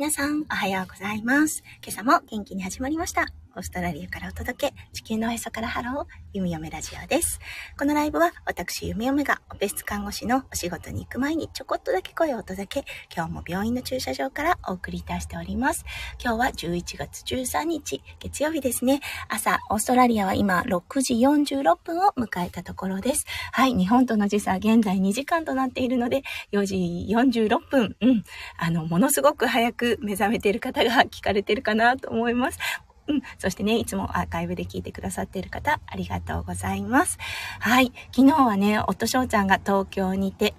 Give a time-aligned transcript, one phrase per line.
[0.00, 1.62] 皆さん、おはようございます。
[1.86, 3.26] 今朝も元気に始まりました。
[3.56, 7.40] オーストラリアからお届け、地球のおへそからハロー、弓嫁ラジオです。
[7.76, 12.84] このライブは、私、弓嫁が、オペ室看護師のお仕事に行く前にちょこっとだけ声をお届け、
[13.14, 15.84] 今日も病院の駐車場からお送りいたしております。
[16.22, 19.00] 今日は11月13日、月曜日ですね。
[19.28, 23.26] 朝、オーストラリアは今、6時46分を迎えたところです。
[23.50, 26.22] はい、日本との時差、現在2時間となっているので、
[26.52, 26.76] 4時
[27.10, 28.24] 46分、うん、
[28.58, 32.58] あの、ものすごく早く目覚めている方が聞かれてるかなと思います。
[33.06, 33.22] うん。
[33.38, 37.18] そしてね、いつもアーカイブで聞いてくださっている方、ありがとうございます。
[37.58, 37.92] はい。
[38.14, 40.54] 昨日はね、夫翔ちゃんが東京にて、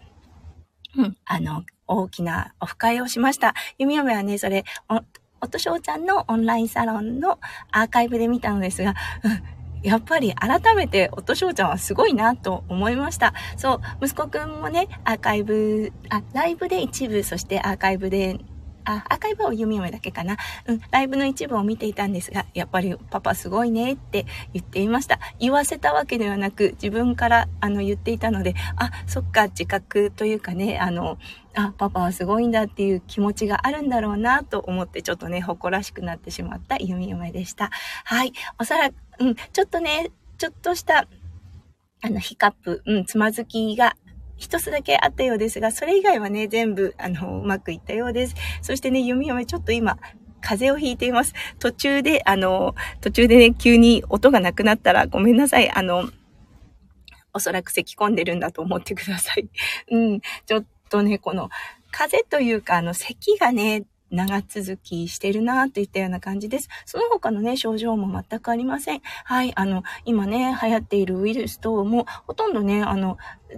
[0.98, 3.54] うん、あの、大きなオフ会をしました。
[3.78, 4.66] 弓嫁はね、それ、
[5.40, 7.40] 夫翔ちゃんのオンラインサロンの
[7.72, 13.34] アーカイブで見たのですが、うんやっぱり改めて、夫翔ちゃんはすごいなと思いました。
[13.58, 18.38] そう、息子くんもね、アーカイブ、あ、ライブで一部、そしてアーカイブで
[18.86, 20.38] あ、アーカイブを読み読めだけかな。
[20.68, 25.20] うん、ライブの一部を見ていたんですが、やっぱりパパすごいねって言っていました。
[25.40, 31.18] 言わせたわけではなく、自分からあの言っていたので、あ、そっか、自覚というかね、あの、
[31.54, 37.70] あ、パパはすごいんだっていう気持ちがあるんだろうなと思って、ちょっとね、誇らしくなってしまった読み読めでした。
[38.06, 38.34] はい。
[38.60, 41.08] おそらく、うん、ちょっとね、ちょっとした、
[42.04, 43.96] あの、ヒカップ、うん、つまずきが
[44.42, 48.36] 一つだけあったようですが、それ以外はね、全部、あの、うまくいったようです。
[48.64, 50.00] そしてね、読み読めちょっと今、
[50.42, 51.34] 風邪をひいています。
[51.60, 55.70] 途中で、あの、途中でね、急に音がなくなったらごめんなさい。
[55.70, 56.10] あの、
[57.34, 59.48] おそらく咳込んでるんだと思ってください。
[59.92, 61.52] うん、ちょっとね、この、
[61.92, 66.70] 風邪というか、あの、咳がね、長続きしてるなといったような感じです。
[66.86, 69.02] その他のね、症状も全くありません。
[69.24, 73.18] はい、あの、今ね、流行っているウイルス等も、ほとんどね、あの、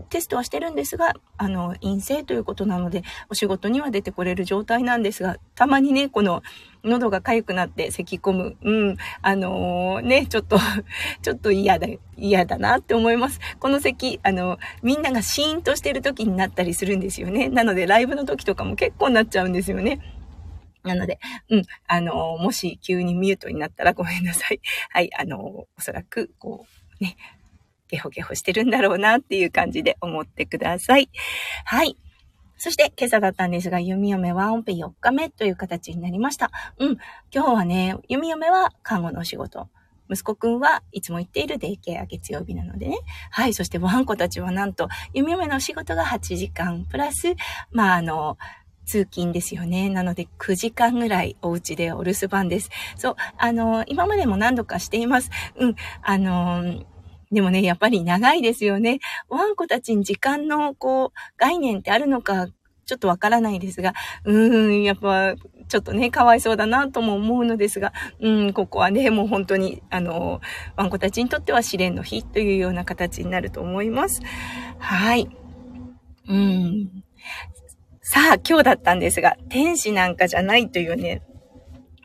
[0.10, 6.42] テストはしてるんですが、あの、陰性ということなので、お仕事には出てこれる状態なんですが、たまにね、この、
[6.84, 8.58] 喉が痒くなって咳き込む。
[8.62, 8.98] うん。
[9.22, 10.58] あのー、ね、ちょっと
[11.22, 11.88] ちょっと嫌だ、
[12.18, 13.40] 嫌だなって思います。
[13.60, 17.48] この咳、あの、みんながシーンとしてる時になったりするんですよね。
[17.48, 20.02] なので、ライブの時とかも結構なっちゃうんですよね。
[20.84, 24.60] なので、うん、あの、もし急にミュートになったらごめんなさい。
[24.90, 26.66] はい、あの、おそらく、こ
[27.00, 27.16] う、ね、
[27.88, 31.10] ゲホゲホしてるんだろうなっていう感じで思ってください。
[31.66, 31.98] はい。
[32.58, 36.50] そして今朝だったんですが、弓嫁ワンオペ4日目という形になりました。
[36.78, 36.98] うん。
[37.34, 39.70] 今日はね、弓嫁は看護のお仕事。
[40.10, 43.00] 息子くんはいつも行っているデイケア月曜日なのでね。
[43.32, 43.54] はい。
[43.54, 47.36] そしてワンコたちはなんと、弓嫁のお仕事が8時間、プラス、
[47.72, 48.38] まあ、あの、
[48.86, 49.90] 通勤ですよね。
[49.90, 52.70] なので9時間ぐらいお家でお留守番です。
[52.98, 55.30] そう、あの、今までも何度かしています。
[55.56, 56.84] うん、あの、
[57.32, 59.00] でもね、やっぱり長いですよね。
[59.28, 62.48] ワンコたちに時間の、こう、概念ってあるのか、
[62.86, 63.94] ちょっとわからないですが、
[64.26, 65.36] うーん、やっぱ、
[65.68, 70.42] ちょっとね、かわいそうだなとも思うのですが、うん、ここはね、もう本当に、あの、
[70.76, 74.22] ワンコたちにとっては試練の日というような形になると思います。
[74.78, 75.28] はい。
[76.28, 77.04] うん。
[78.06, 81.22] さあ、今日だったんですが、天使なんかじゃないというね、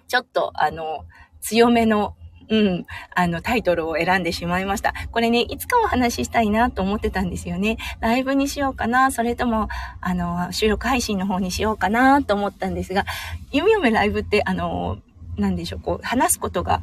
[0.07, 1.05] ちょっと、あの、
[1.41, 2.15] 強めの、
[2.49, 2.87] うん、
[3.17, 4.95] あの、タイトルを選んでしまいました。
[5.11, 7.79] これね、いつかお話ししたいなと思ってたんですよね。
[7.99, 9.67] ライブにしようかな、それとも、
[10.01, 13.05] あの、収録配信の方にしようかなと思ったんですが、
[13.51, 14.99] 弓嫁ライブって、あの、
[15.37, 16.81] なんでしょう、こう、話すことが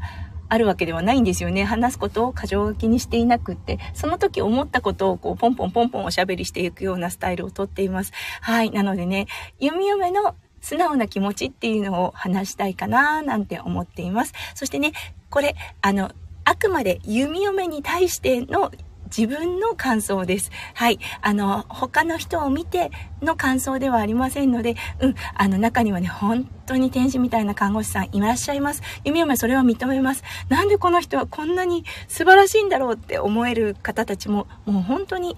[0.49, 1.63] あるわけではないんですよね。
[1.63, 8.11] 話すことを過剰気にしていなくって、その時思ったことをこう、ポンポンポンポンおしゃべりしていくようなスタイルをとっています。
[8.41, 8.71] はい。
[8.71, 9.27] なのでね、
[9.59, 14.33] 弓嫁の素直な気持ちっていうのを話したいかななんて思っています。
[14.55, 14.93] そしてね、
[15.29, 16.11] これ、あの、
[16.43, 18.71] あくまで弓嫁に対しての
[19.05, 20.51] 自分の感想です。
[20.73, 20.99] はい。
[21.21, 28.81] あの、他の人を見ての感想ではありませんので、うん、あの中にはね、本当に天使みたいな看護師さんいらっしゃいます。
[29.03, 30.23] 弓嫁それは認めます。
[30.49, 35.37] なんでこの人はこんなに素晴らしいんだろうって思える方たちも、もう本当に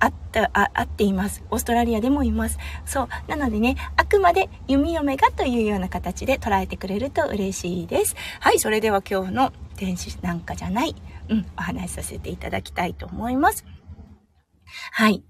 [0.00, 1.42] あった、あ、あっています。
[1.50, 2.58] オーストラリアでもいます。
[2.84, 3.08] そう。
[3.28, 8.16] なのでね、あくまで弓嫁がというような形で捉えてくれると嬉しいです。
[8.40, 10.94] はい、それでは今日の天使なんかじゃない、
[11.28, 13.64] うん、お話しさせていただきたいと思います。
[14.92, 15.22] はい。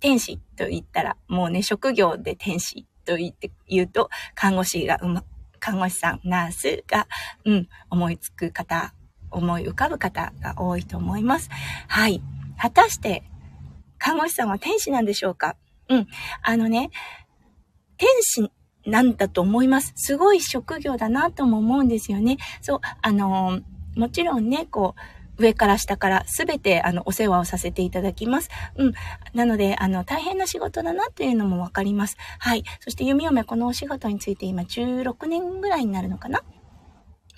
[0.00, 5.24] 天使と言ったら、もうね、職業で天使と言って、言うと、看護師がうま、
[5.58, 7.06] 看護師さん、ナースが、
[7.44, 8.94] うん、思いつく方、
[9.30, 11.50] 思い浮かぶ方が多いと思います。
[11.88, 12.22] はい。
[12.58, 13.24] 果たして、
[13.98, 15.56] 看護師さんは天使なんでしょうか？
[15.88, 16.06] うん。
[16.42, 16.90] あのね、
[17.96, 18.50] 天使
[18.86, 19.92] なんだと思います。
[19.96, 22.36] すごい職業だなとも思うんですよね。
[22.60, 23.62] そう、あのー
[23.96, 25.00] もちろんね、こう、
[25.38, 28.50] 上から下からすべてあのお世話をさせていただきます。
[28.76, 28.92] うん。
[29.34, 32.16] なので、あの、大変な仕事だなというのもわかります。
[32.38, 32.64] はい。
[32.80, 36.42] そして弓嫁このお仕事について今16年ぐらいになるのかな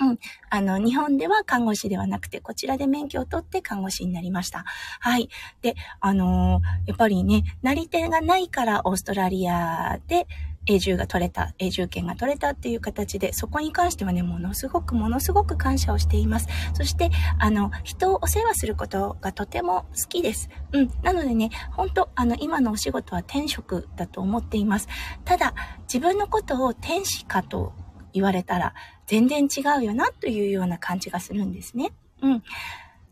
[0.01, 0.19] うん。
[0.51, 4.65] あの、日本では看護師ではなくて、こちらで免許を取って看護師になりました。
[5.01, 5.29] はい。
[5.63, 10.27] で、あのー、やっぱりね、なり手がないからオーストラリアで
[10.69, 16.49] 永住が取れた、永住権が取れたっていう形で、そこに関してはね、ものすごくものすごく感謝をしています。
[16.75, 20.51] そして、あの、人をお世話することがとても好きです。
[20.73, 20.91] うん。
[21.03, 24.89] なのでね、本当あの、今のお仕事は天職だと思っています。
[25.25, 25.55] ただ、
[25.93, 27.73] 自分のことを天使かと
[28.13, 28.75] 言われたら、
[29.09, 31.93] 全然違うよなというような感じがするんですね。
[32.23, 32.43] うん。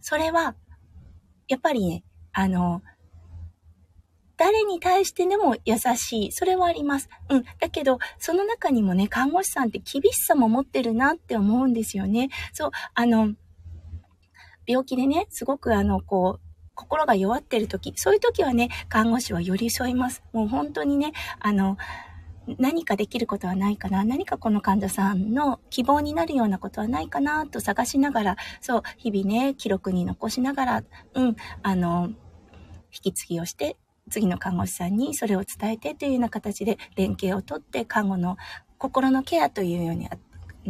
[0.00, 0.54] それは、
[1.48, 2.82] やっぱりね、あの、
[4.36, 6.32] 誰に対してでも優しい。
[6.32, 7.08] それはあります。
[7.30, 7.44] うん。
[7.58, 12.28] だけど、その中にもね、看護師さんって厳しさも持ってるなって思うんですよね。
[12.52, 13.32] そう、あの、
[14.66, 20.22] 病気でね、すごくあの、こう、心が弱ってる時、そういう時はね、看護師は寄り添います。
[20.34, 21.78] もう本当にね、あの、
[22.58, 30.84] 何かできることはないかな何かこの患者さんの希望になるようなことはないかなと探しながら、そう、日々ね、記録に残しながら、
[31.14, 32.10] うん、あの、
[32.92, 33.76] 引き継ぎをして、
[34.10, 38.36] 次の看護師さんにそれを伝えてというような形で連携をとって看護の
[38.78, 40.08] 心のケアというように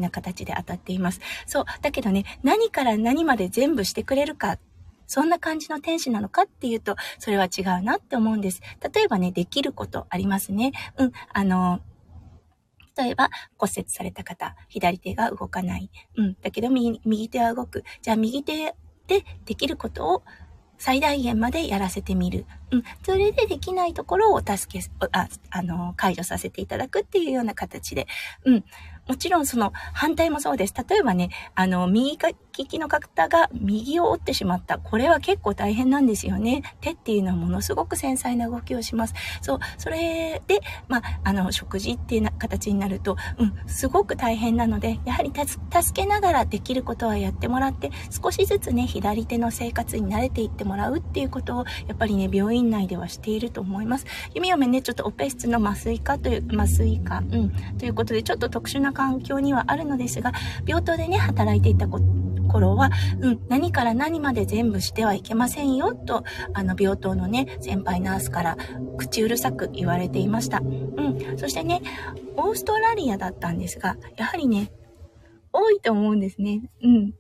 [0.01, 1.21] な形で当たっています。
[1.47, 1.65] そう。
[1.83, 4.59] だけどね、何から何まで全部してくれるか
[5.07, 8.61] そんな感じの天使なのかっていうと、それは違うなって思うんです。
[8.95, 10.73] 例えばね、できることありますね。
[10.97, 11.81] うん、あの、
[12.97, 15.91] 例えば骨折された方、左手が動かない。
[16.17, 17.85] うん、だけど右右手は動く。
[18.03, 18.75] じゃあ右手
[19.07, 20.23] でできることを
[20.79, 22.47] 最大限までやらせてみる。
[22.71, 22.85] うん。
[23.03, 28.07] それでできないところをお助け、あ、あの、解除させていただくっていうような形で。
[28.45, 28.65] うん。
[29.09, 30.75] もちろんその反対もそうです。
[30.89, 34.79] 例えばね、あの、右か利きの方が右を折ってしまった。
[34.79, 36.63] これは結構大変なんですよね。
[36.81, 39.15] 手っていうのはものすごく繊細な動きをします。
[39.43, 54.07] そう、それで、まあ、あの、食事っていうな形になると、うん、すごく大変なので、やはり助けながらできることはやってもらって、少しずつね、左手の生活に慣れていってもらうっていうことを、やっぱりね、病院内ではしていると思います。
[54.35, 60.33] 弓嫁ね、ちょっとオペ室の麻酔科という、麻酔科、うん、ということで、ちょっと特殊な環境にはあるのですが、
[60.67, 61.87] 病棟でね、働いていた
[62.47, 62.91] 頃は、
[63.21, 68.57] うん、何から何まで全部してはいけませんよ、と、あの、病棟のね、先輩ナースから
[68.97, 70.59] 口うるさく言われていました。
[70.59, 71.83] うん、そしてね、
[72.37, 74.73] オーストラリアだったんですが、やはりね、
[75.53, 76.71] 多いと思うんですね。
[76.83, 77.13] うん。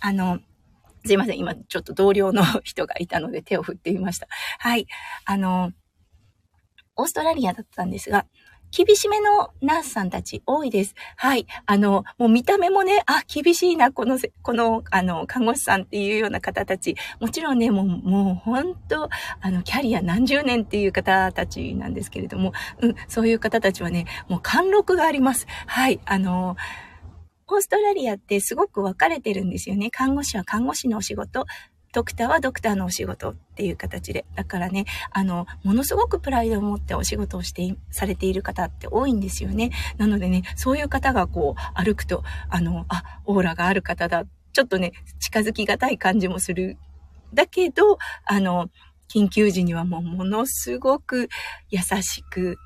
[0.00, 0.40] あの、
[1.04, 1.38] すいません。
[1.38, 4.26] 今、ちょっと同僚の人がいたので手を振ってみました。
[4.58, 4.86] はい。
[5.24, 5.72] あの、
[6.96, 8.26] オーストラリアだったんですが、
[8.72, 10.94] 厳しめのナースさんたち多いです。
[11.16, 11.46] はい。
[11.66, 16.96] あの、もう見た目もね、あ、厳しいな、この、この、あの、看護師さんっていうような方たち。
[17.20, 19.10] もちろんね、もう、もう本当
[19.40, 25.46] あの、キャリア何十年っていう方たちなんですけれども、うん、そういう方たちはね、もう貫禄があります。
[25.66, 26.00] はい。
[26.06, 26.56] あの、
[27.48, 29.90] オーストラリアってすごく分かれてるんですよね。
[29.90, 31.44] 看護師は看護師のお仕事、
[31.92, 34.24] ドクターはドクターのお仕事っていう形で。
[34.34, 39.70] だからね、あの、ものすごくプライドを持ってお仕事をして、されている方って多いんですよね。
[39.98, 44.24] なのでね、そういう方がこう、歩くと、あの、あ、オーラがある方だ。
[44.52, 46.78] ちょっとね、近づきがたい感じもする。
[47.34, 48.70] だけど、あの、
[49.12, 51.28] 緊急時にはもうものすごく
[51.68, 52.56] 優しく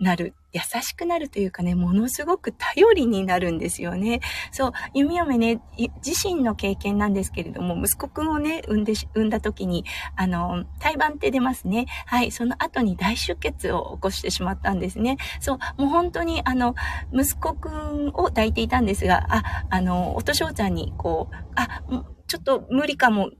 [0.00, 4.20] なる優しくなるというかね、ものすごく頼りになるんですよね。
[4.50, 5.60] そう、弓嫁ね、
[6.04, 9.84] 自身の経験なんですけれども、息子くんをね、産んで、産んだ時に、
[10.16, 11.86] あの、胎盤って出ますね。
[12.06, 15.18] はい、その後に大出血を起こしてしまったんですね。
[15.40, 16.74] そう、もう本当に、あの、
[17.12, 21.82] 息子くんを抱いていたんですが、あ、あの、おとしょうちゃんに、こう、あ、
[22.26, 23.30] ちょっと無理かも、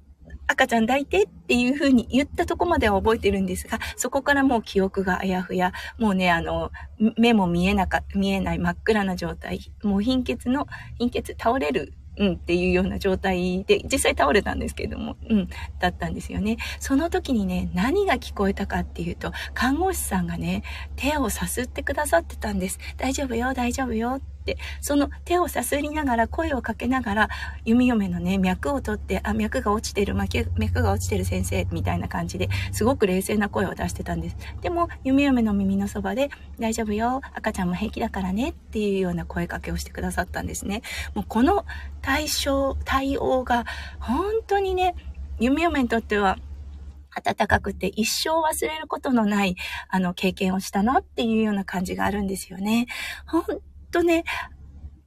[0.48, 6.72] 赤ちゃん抱いてっていう風に言ったとこまでは覚えてるんですが、そこからもう記憶があやふや、もうね、あの、
[7.16, 10.66] 目も見えなか、見えない真っ暗な状態、もう貧血の、
[10.98, 16.58] 貧血倒れるうんっていうような状態で、実際倒れたんですけれども、うん、だったんですよね。
[16.80, 20.62] その時にね、何が聞こえたかっていうと、看護師さんがね、
[20.96, 22.78] 手をさすってくださってたんです。
[22.96, 24.20] 大丈夫よ、大丈夫よ。、
[24.80, 27.28] その手をさすりながら、声をかけながら、
[27.64, 34.36] 弓嫁のね、脈を取って、あ、脈が落ちてる、脈が落ちてる先生、みたいな感じで、すごく冷静な声を出してたんです。
[34.62, 40.82] でも、弓嫁の耳のそばで、大丈夫よ、赤ちゃんも平気だからね、っていうような声かけをしてくださったんですね。
[41.14, 41.66] もうこの
[42.02, 43.66] 対象、対応が、
[43.98, 44.94] 本当にね、
[45.40, 46.38] 弓嫁にとっては、
[47.10, 49.56] 温かくて一生忘れることのない、
[49.88, 52.86] あの、経験をしたなっていうような感じがあるんですよね。
[53.26, 53.44] 本
[53.90, 54.24] とね、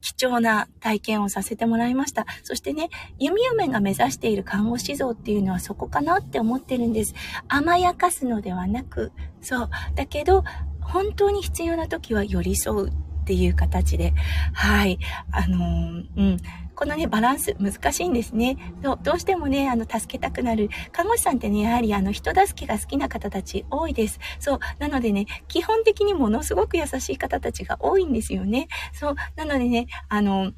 [0.02, 2.26] 貴重な体験をさせてもらいました。
[2.44, 7.14] そしてね、弓嫁が目指している看護師像っていうのはそこかなって思ってるんです。
[7.48, 9.12] 甘やかすのではなく、
[9.42, 9.70] そう。
[9.96, 10.44] だけど、
[10.82, 12.94] 本当に必要な時は寄り添うっ
[13.26, 14.14] ていう形で、
[14.54, 14.98] はい。
[15.32, 16.38] あのー、うん。
[16.82, 18.58] このね、バランス難しいんですね。
[18.82, 20.68] どどうしてもね、あの、助けたくなる。
[20.92, 24.20] 看護師さんってね、やはりあの、人助けが好きな方たち多いです。
[24.40, 24.60] そう。
[24.80, 28.68] なのでね、基本的にものすごく優しい方たちが多いんですよね。
[28.94, 29.16] そう。
[29.36, 30.54] なのでね、あの、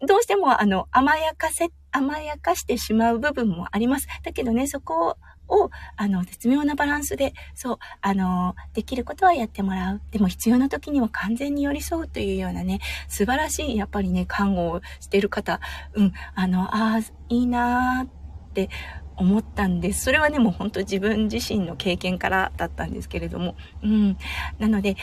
[0.00, 4.08] どうしてもあの、甘やかせ、甘やかしてしまう部分もあります。
[4.22, 5.16] だけどね、そこを
[5.50, 10.02] を、あの、絶妙なバランスで、そう、あの、できることはやってもらう。
[10.10, 15.60] でも必要な時には完全に寄り添うというようなね、素晴らしい、やっぱりね、看護をしてる方、
[15.94, 18.70] うん、あの、ああ、いいなーって
[19.16, 20.04] 思ったんです。
[20.04, 24.16] それはね、もうほんと自分自身の経験からだったんですけれども、うん。
[24.58, 24.96] なので、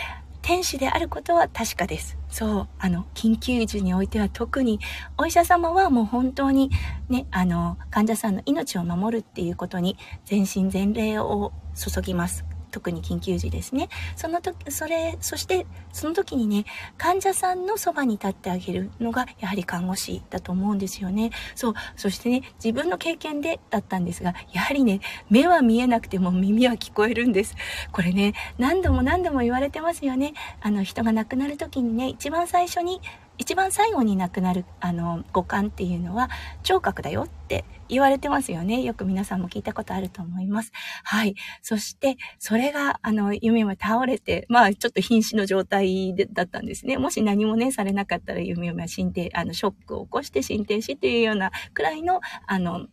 [0.48, 2.18] 天使であることは確かです。
[2.30, 4.80] そう、あの、緊急時においては特に、
[5.18, 6.72] お医者様はもう本当に
[7.10, 12.46] ね、あの、患者さんの命を守るっていうことに全身全霊を注ぎます。
[12.71, 13.89] 特に緊急時ですね。
[14.15, 16.65] その時、それ、そしてその時にね、
[16.97, 21.31] 患者さんのそばに立ってあげるのがやはり看護師だと思うんですよね。
[21.55, 21.74] そう。
[21.95, 27.55] そしてね、自分の経験でだったんですが、やはりね、目は見えなくても耳は聞こえるんです。
[27.91, 30.33] これね、何度も何度も言われてますよね。
[30.62, 33.01] あの、人が亡くなる時にね、一番最初に
[33.38, 36.29] 一番最後に亡くなるあの五感っていうのは
[36.63, 38.82] 聴覚だよって言われてますよね。
[38.82, 40.72] よく皆さんも聞いたことあると思います。
[41.03, 41.36] はい。
[41.62, 46.98] そして、それが、あの、夢は倒れて、まあ、ちょっと瀕死の状態でだったんですね。
[46.98, 52.88] もし何もね、されなかったら、夢は心停、あの、ショックを起こして心停止っていうようなくらいの、あの、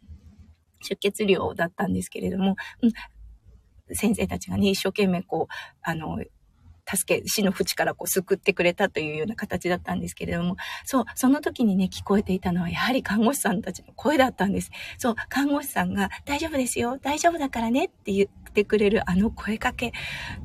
[0.81, 2.93] 出血量だったんですけれども、うん、
[3.95, 6.19] 先生たちがね、一生懸命こう、あの、
[6.87, 14.71] 助け、死の淵からこう救ってくれたというような形だったんですけれども、そう、その時にね、聞こえていたのはやはり看護師さんたちの声だったんです。
[14.99, 19.93] そう、看護師さんが大丈夫ですよ、大丈夫だからねって言ってくれるあの声かけ、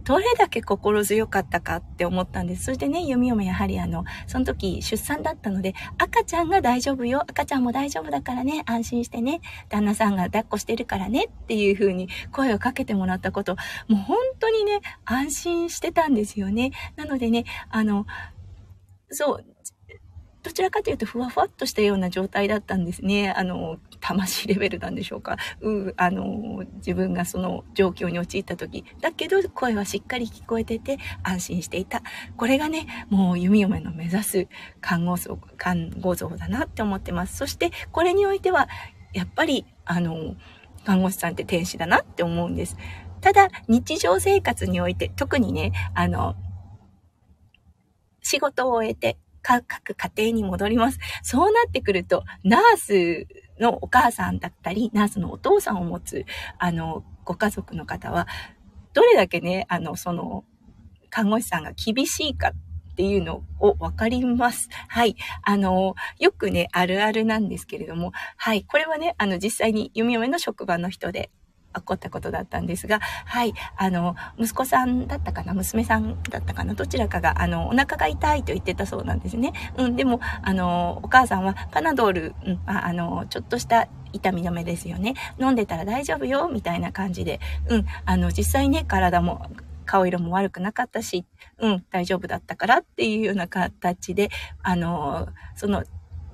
[0.04, 2.66] どれだけ心強かったかって思ったんです。
[2.66, 13.56] そしてね、読み読めやはりあの、その時出産だったので、赤ちゃんが大丈夫よ、赤ちゃんも大丈夫だからね、安心してね、旦那さんが抱っこしてるからねっていう風に声をかけてもらったこと、
[13.88, 16.72] もう本当にね、安心してたんですですよね。
[16.96, 18.06] なのでね、あの、
[19.10, 19.46] そう、
[20.42, 23.32] どちらかというとふわふわっとしたような状態だったんですね。
[23.32, 25.38] あの、魂レベルなんでしょうか。
[25.62, 28.86] うあの、自分がその状況に陥った時。
[29.02, 32.04] だけど、声はしっかり聞こえてて安心していた。
[32.38, 34.48] これがね、もう弓嫁の目指す
[34.80, 37.36] 看護像、看護像だなって思ってます。
[37.36, 38.70] そして、これにおいては、
[39.14, 40.36] やっぱり、あの、
[40.86, 42.78] 看護師さんって天使だなって思うんです。
[43.22, 46.36] ただ、日常生活において、特にね、あの、
[48.22, 51.00] 仕事を終えて、各家庭に戻ります。
[51.24, 53.28] そうなってくると、ナース
[53.60, 56.26] のお母さんだったり、ナースのお父さんを持つ、
[56.58, 58.28] あの、ご家族の方は、
[58.94, 60.44] どれだけね、あの、その、
[61.10, 64.70] 看護師さんが厳しいかっていうのを分かります。
[64.88, 65.16] はい。
[65.44, 68.64] あの、よくね、あるあるなんですけれども、はい。
[68.64, 71.32] これはね、あの、実際に弓嫁の職場の人で
[71.76, 79.54] 起こったことだったんですが、はい、あの、息子さんだったかな、娘さんだったかな、どちらかが、あの、お腹が痛いと言ってたそうなんですね。
[79.78, 85.14] うん、でも、あの、お母さんはパナドール、うん、ああの、ちょっとした痛み止めですよね。
[85.40, 89.46] 飲んでたら大丈夫よ、みたいな感じで、うん、あの、実際ね、体も、
[89.86, 91.26] 顔色も悪くなかったし、
[91.58, 94.30] うん、大丈夫だったからっていうような形で、
[94.62, 95.84] あの、その、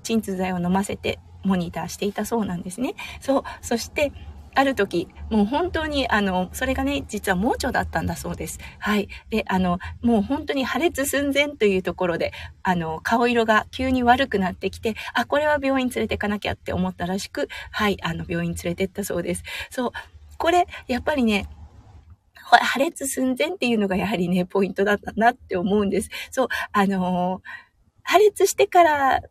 [0.04, 2.96] 鎮痛剤を飲ませて、モニターしていたそうなんですね。
[3.22, 3.44] そう。
[3.62, 4.12] そして、
[4.56, 8.60] ある時、もう本当に、あの、それがね、実は盲腸だったんだそうです。
[8.80, 9.10] はい。
[9.30, 12.32] で、あの、もう本当に破裂寸前というところで、
[12.64, 19.44] あの、顔色が急に悪くなってきて、あ、これは病院連れてかなきゃって思ったらしく、はい、あの、病院連れてったそうです。
[19.70, 19.92] そう。
[20.38, 21.48] これ、やっぱりね、
[22.36, 26.10] 破裂寸前っていうのがやはりね、ポイントだったなって思うんです。
[26.32, 27.42] そう、あのー、
[28.04, 29.22] 破裂してから、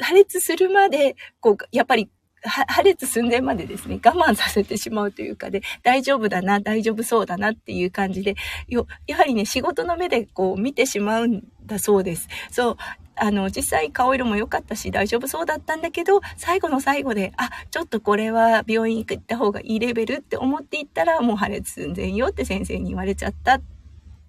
[0.00, 2.10] 破裂するまで、こう、やっぱり
[2.44, 8.34] 破裂寸前までですね、我慢させてしまうというかで、大丈夫だな、大丈夫そうだなっていう感じで、
[8.68, 12.28] よ、やはりね、仕事の目でこう見てしまうんだそうです。
[12.50, 12.76] そう。
[13.16, 23.60] あの、実際顔色も良かったし大丈夫そうだったんだけど、最後の最後で、あ、ちょっとこれは病院行った方がいいレベルって思っていったら、もう破裂寸前よって先生に言われちゃった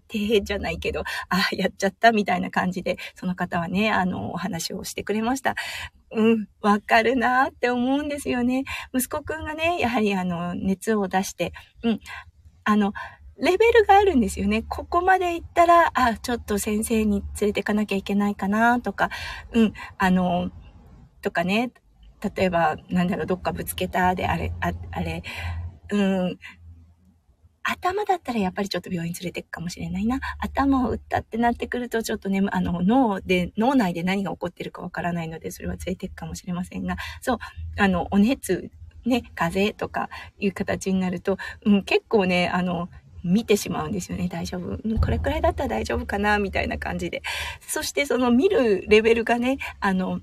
[0.07, 5.55] てじゃないけど、ああ、やっちゃったみたいな感じで、その方はね、あの、お話をしてくれました。
[6.11, 8.63] うん、わかるなって思うんですよね。
[8.93, 11.99] 息子くんがね、やはりあの、熱を出して、うん、
[12.63, 12.93] あの、
[13.37, 14.63] レベルがあるんですよね。
[14.63, 19.09] ここまで行ったら、あ、ちょっと先生に連れてかなきゃいけないかなとか、
[19.51, 20.51] うん、あの、
[21.21, 21.71] とかね、
[22.35, 25.21] 例えば、なんだろう、どっかぶつけたで、あれ、ああれ、
[25.91, 26.39] うん、
[27.65, 30.19] 頭だったらやっぱりちょっと病院連れてくかもしれないな。
[30.39, 37.37] 頭を打ったってなってくると、ちょっとね、あの、脳で、脳内で何が起こってるかわからないので、それは連れてくかもしれませんが、そう、
[37.77, 38.69] あの、お熱、
[39.05, 42.89] ね、風邪とかいう形になると、うん、結構ね、あの、
[43.23, 44.27] 見てしまうんですよね。
[44.27, 44.77] 大丈夫。
[44.99, 47.23] これくらいだったら大丈夫かなみたいな感じで。
[47.61, 50.21] そしてその見るレベルがね、あの、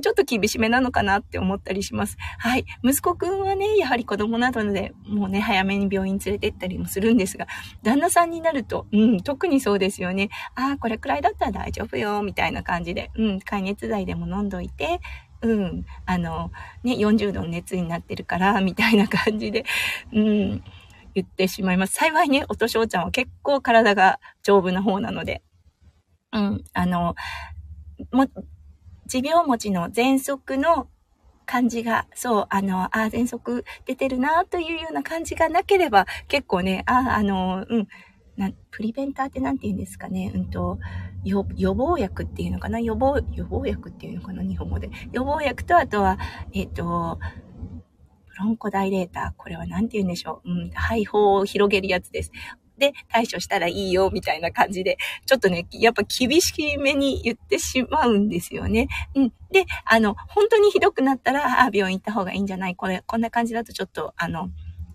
[0.00, 2.16] ちょっと厳しめなのかなって思ったりします。
[2.38, 2.64] はい。
[2.82, 7.46] 息子くんはね、やはり子供なので、もうね、早めに病院連れて行ったりもするんですが、
[7.82, 10.30] 旦那さんになると、うん、特にそうですよね。
[10.54, 15.00] ああ、これくらいだったら大丈夫よ、みたいな感じで、うん、解熱剤でも飲んどいて、
[15.44, 16.50] うん、あの、
[16.82, 19.64] ね、40度の熱になってるから、 みたいな感じで、
[20.12, 20.64] うん、
[21.14, 21.94] 言ってしまいます。
[21.94, 25.42] 幸いね、おとしょうちゃんは結構体が丈夫な方なので、
[26.32, 27.14] うん、あの、
[28.10, 28.26] も、
[29.06, 30.88] 持病持ちの喘息の
[31.46, 37.88] 感じが、そう、あの、あ、喘息出てるなというような感じがなければ、結構ね、あ、あの、うん、
[38.36, 40.78] な、プリベンターって何て言うんですかね、うんと、
[41.24, 41.44] 予
[41.74, 44.90] 防薬っていうのかな予防、予防薬っていうのかな日本語で。
[45.12, 46.18] 予防薬と、あとは、
[46.52, 47.18] えっ、ー、と、
[48.28, 49.32] ブロンコダイレーター。
[49.36, 50.50] これは何て言うんでしょう。
[50.50, 52.32] うん、肺胞を広げるやつです。
[52.78, 58.88] で対処したらいいよ、みたいな感じで、ちょっとね、やっぱ厳しめに言ってしまうんですよね。
[59.14, 59.32] うん。
[59.50, 62.74] で、あの、本当にひどくなったら、あ、病院行った方がいいんじゃない？
[62.74, 64.50] これ、こんな感じだとちょっと、あの、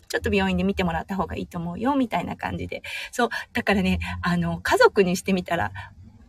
[0.09, 2.81] ちょっと病院で見てもらった方がいいと思うよ、みたいな感じで。
[3.11, 3.29] そう。
[3.53, 5.71] だからね、あの、家族にしてみたら、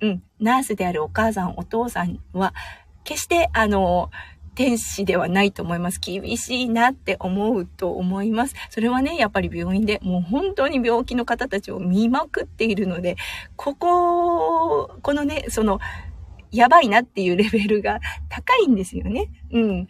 [0.00, 2.54] うん、ナースであるお母さん、お父さんは、
[3.02, 4.10] 決して、あの、
[4.60, 5.98] 天使ではないと思います。
[5.98, 8.54] 厳しいなって思うと思います。
[8.68, 13.16] それはね、やっぱり病院でもう本当に病気の方たちを見まくっているので、
[13.56, 15.80] ここ、このね、その、
[16.52, 19.30] やばいなっていうレベルが 高いんですよね。
[19.50, 19.88] うん。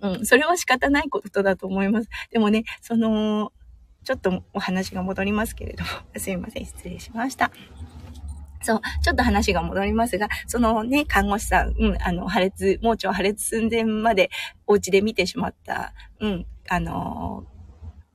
[0.00, 0.24] うん。
[0.24, 2.08] それは仕方ないことだと思います。
[2.30, 3.52] でもね、その、
[4.02, 7.52] ちょっとお話が戻りますけれども、すいません、失礼しました。
[8.64, 14.30] そう、ちょっと話が戻りますが、そのね、看護師さん、うん、あの、破裂、盲腸破裂寸前まで
[14.66, 17.44] お家で見てしまった、うん、あの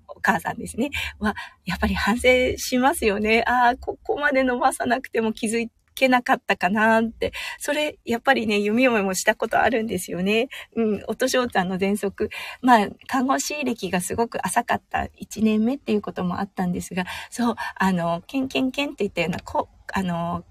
[0.08, 0.89] お母さんですね。
[1.19, 3.43] は、やっぱり反省しますよね。
[3.47, 7.32] ああ、ここまで伸ばさなくても気づけなかったかなって。
[7.58, 10.50] それ、やっぱりね、弓嫁もしたことあるんですよね。
[10.76, 12.30] うん、おとしょうちゃんの喘息。
[12.62, 20.43] まあ、看護師歴がすごく浅かった1年目っていうこともあったんですが、そう、あの、ケンケンケンって言ったような、こあの、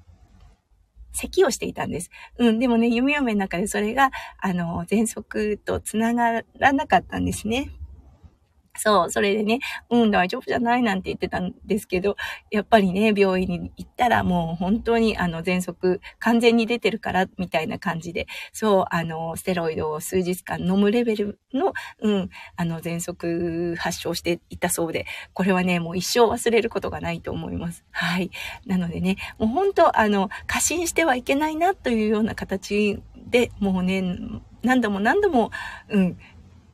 [1.13, 2.11] 咳をしていたんです。
[2.39, 7.71] うん、でもね、弓嫁の中でそれが、あの、喘息と繋がらなかったんですね。
[8.79, 9.59] そう、それでね、
[9.91, 12.17] うん、大丈夫じゃないなんて言ってたんですけど、
[12.51, 27.85] やっぱりね、病院に行ったらもう本当にあの、喘息完全に出てるから、みたいな感じで、そう、あの、ステロイドを数日間飲むレベルの、うん、あの、喘息発症していたそうで、これはね、もう一生忘れることがないと思います。
[27.91, 28.31] はい。
[28.67, 34.03] なのでね、もう本当、あの、過信してはいけないなというような形で、もうね、
[34.63, 35.51] 何度も何度も、
[35.89, 36.19] うん、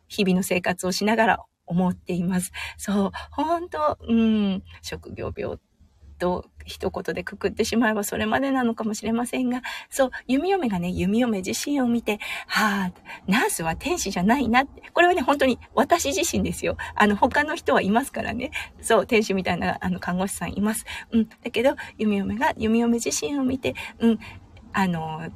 [0.08, 2.52] 日々の生活をしながら思っています。
[2.76, 5.58] そう、本当うん、職業病
[6.18, 12.92] と一言でくくってしまえばそれまでなのかもしれませんが、そう、弓嫁がね、弓嫁自身を見て、はあ、
[13.26, 16.76] ナースは天使じゃないなって、これはね、本当に私自身ですよ。
[16.94, 18.50] あの、他の人はいますからね。
[18.80, 20.84] そう、天使みたいな、あの、看護師さんいます。
[21.10, 21.28] うん。
[21.28, 24.18] だけど、弓嫁が弓嫁自身を見て、うん、
[24.72, 25.30] あの、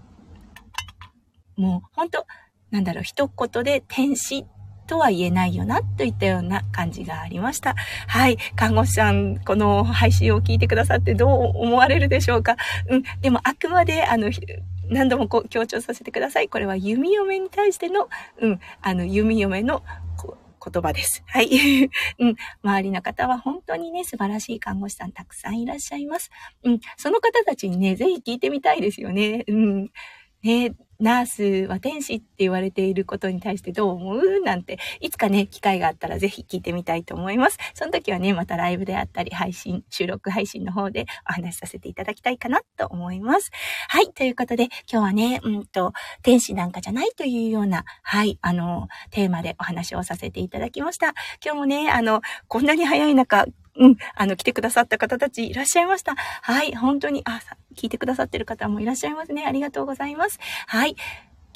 [1.57, 2.27] もう、本当
[2.71, 4.58] なんだろう、一言で天使っ
[4.89, 7.77] とは言えないよな、といったような感じがありました。
[8.09, 8.39] はい。
[8.57, 12.57] 看護師さん、この配信を聞いてくださってどう思われるでしょうか？
[12.89, 13.03] うん。
[13.21, 14.31] でも、あくまで、あの、
[14.91, 16.49] 何度もこう強調させてください。
[16.49, 18.09] これは弓嫁に対しての、
[18.41, 19.83] うん、あの、弓嫁の
[20.65, 21.23] 言葉です。
[21.27, 21.49] はい。
[22.19, 22.37] うん。
[22.63, 26.31] 周りの方は本当にね、素晴らしい看護師さんたくさんいらっしゃいます。
[26.65, 26.81] うん。
[26.97, 29.45] その方たちにね、ぜひ聞いてみたいですよね。
[29.47, 29.91] うん。
[30.43, 34.41] ね、ナースは天使って言われていることに対してどう思う？
[34.41, 37.59] なんて、いつかね、機会があったらぜひ聞いてみたいと思います。
[37.75, 43.51] その時はね、またライブであったり、配信、収録配信の方でお話しさせていただきたいかなと思います。
[43.89, 51.15] はい、ということで、今日はね、うんと、天使なんかじゃないというような、はい、あの、テーマでお話をさせていただきました。
[51.45, 53.47] 今日もね、あの、こんなに早い中、
[53.79, 56.15] うん、あの、来てくださった方たちいらっしゃいました。
[56.17, 57.41] はい、本当に、あ、
[57.77, 59.45] 聞いてくださってる方もいらっしゃいますね。
[59.47, 60.39] ありがとうございます。
[60.67, 60.97] はい。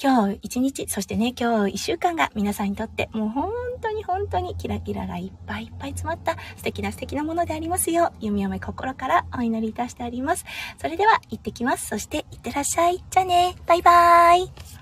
[0.02, 10.44] 今日一日、そしてね、今日一週間が皆さんにとってもう本当に本当にキラキラがいっぱいいっぱい詰まった素敵な素敵なものでありますよう、弓嫁心からお祈りいたしております。
[10.78, 11.86] それでは行ってきます。
[11.86, 13.04] そして行ってらっしゃい。
[13.10, 13.54] じゃあね。
[13.66, 14.81] バイバーイ。